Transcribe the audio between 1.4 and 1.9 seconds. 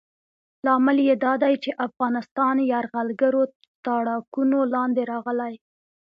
دی چې